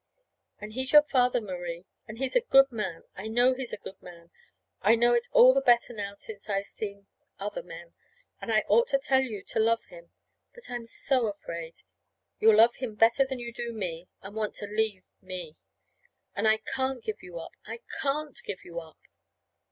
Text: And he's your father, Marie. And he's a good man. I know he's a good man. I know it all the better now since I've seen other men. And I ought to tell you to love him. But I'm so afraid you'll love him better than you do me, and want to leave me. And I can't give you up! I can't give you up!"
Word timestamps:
And 0.59 0.73
he's 0.73 0.93
your 0.93 1.03
father, 1.03 1.39
Marie. 1.39 1.85
And 2.07 2.17
he's 2.17 2.35
a 2.35 2.41
good 2.41 2.71
man. 2.71 3.03
I 3.15 3.27
know 3.27 3.53
he's 3.53 3.71
a 3.71 3.77
good 3.77 4.01
man. 4.01 4.31
I 4.81 4.95
know 4.95 5.13
it 5.13 5.27
all 5.31 5.53
the 5.53 5.61
better 5.61 5.93
now 5.93 6.15
since 6.15 6.49
I've 6.49 6.65
seen 6.65 7.05
other 7.37 7.61
men. 7.61 7.93
And 8.41 8.51
I 8.51 8.61
ought 8.67 8.87
to 8.87 8.97
tell 8.97 9.21
you 9.21 9.43
to 9.43 9.59
love 9.59 9.83
him. 9.89 10.09
But 10.55 10.71
I'm 10.71 10.87
so 10.87 11.27
afraid 11.27 11.83
you'll 12.39 12.57
love 12.57 12.77
him 12.77 12.95
better 12.95 13.27
than 13.27 13.37
you 13.37 13.53
do 13.53 13.73
me, 13.73 14.07
and 14.23 14.35
want 14.35 14.55
to 14.55 14.65
leave 14.65 15.03
me. 15.21 15.57
And 16.35 16.47
I 16.47 16.57
can't 16.57 17.03
give 17.03 17.21
you 17.21 17.37
up! 17.37 17.51
I 17.67 17.77
can't 18.01 18.41
give 18.43 18.65
you 18.65 18.79
up!" 18.79 18.97